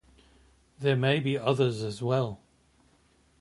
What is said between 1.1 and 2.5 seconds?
be others as well.